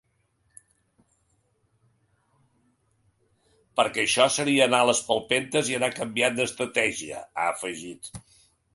Perquè 3.81 4.07
això 4.07 4.29
seria 4.39 4.67
anar 4.67 4.83
a 4.85 4.91
les 4.93 5.05
palpentes 5.13 5.73
i 5.75 5.81
anar 5.81 5.93
canviant 6.03 6.41
d’estratègia, 6.43 7.25
ha 7.41 7.51
afegit. 7.57 8.15